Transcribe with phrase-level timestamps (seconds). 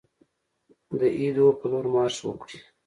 [0.99, 2.57] د ایدو په لور مارش وکړي.